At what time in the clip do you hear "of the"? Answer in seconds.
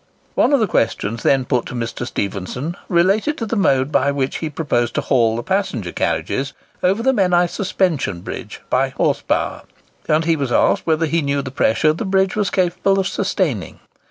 0.51-0.65